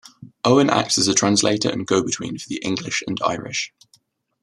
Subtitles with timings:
[0.43, 3.71] Owen acts as a translator and go-between for the English and Irish.